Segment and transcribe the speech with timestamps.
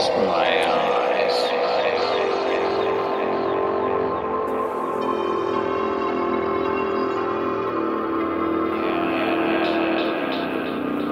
[0.00, 1.32] closed my eyes.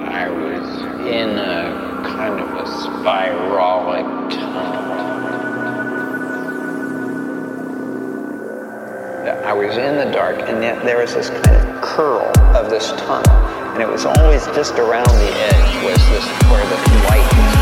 [0.08, 5.18] I was in a kind of a spiralic tunnel.
[9.44, 12.88] I was in the dark, and yet there was this kind of curl of this
[12.92, 13.30] tunnel,
[13.74, 16.76] and it was always just around the edge was this where the
[17.08, 17.57] light was.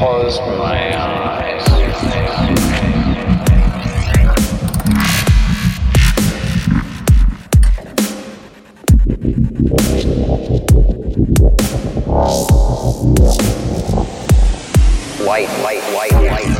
[0.00, 1.68] my eyes.
[15.26, 16.59] white, white, white, white.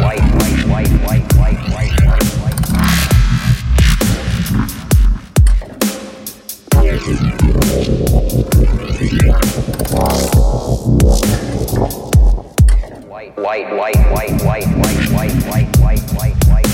[13.41, 16.69] White, white, white, white, white, white, white, white, white, white, white,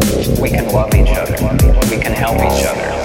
[0.00, 0.40] white.
[0.40, 1.36] We can love each other.
[1.90, 2.95] We can help each other.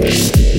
[0.00, 0.57] Yeah.